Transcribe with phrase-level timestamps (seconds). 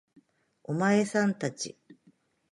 [0.63, 1.77] お前さん達